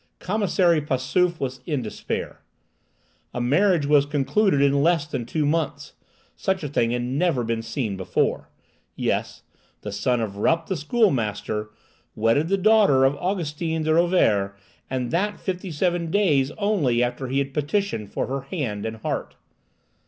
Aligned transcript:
Commissary 0.17 0.81
Passauf 0.81 1.39
was 1.39 1.59
in 1.67 1.83
despair. 1.83 2.41
A 3.35 3.39
marriage 3.39 3.85
was 3.85 4.07
concluded 4.07 4.59
in 4.59 4.81
less 4.81 5.05
than 5.05 5.27
two 5.27 5.45
months,—such 5.45 6.63
a 6.63 6.67
thing 6.67 6.89
had 6.89 7.03
never 7.03 7.43
been 7.43 7.61
seen 7.61 7.97
before. 7.97 8.49
Yes, 8.95 9.43
the 9.81 9.91
son 9.91 10.19
of 10.19 10.37
Rupp, 10.37 10.65
the 10.65 10.75
schoolmaster, 10.75 11.69
wedded 12.15 12.47
the 12.47 12.57
daughter 12.57 13.05
of 13.05 13.15
Augustine 13.17 13.83
de 13.83 13.93
Rovere, 13.93 14.55
and 14.89 15.11
that 15.11 15.39
fifty 15.39 15.69
seven 15.71 16.09
days 16.09 16.49
only 16.57 17.03
after 17.03 17.27
he 17.27 17.37
had 17.37 17.53
petitioned 17.53 18.11
for 18.11 18.25
her 18.25 18.41
hand 18.41 18.87
and 18.87 18.97
heart! 18.97 19.35